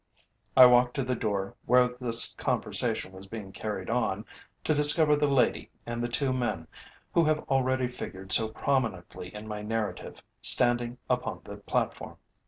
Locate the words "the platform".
11.43-12.17